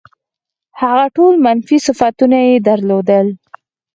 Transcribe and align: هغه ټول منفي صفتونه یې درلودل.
هغه 0.81 1.05
ټول 1.15 1.33
منفي 1.45 1.77
صفتونه 1.87 2.37
یې 2.47 2.55
درلودل. 2.67 3.27